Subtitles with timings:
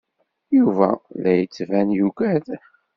[0.57, 0.87] Yuba
[1.21, 2.45] la d-yettban yuggad.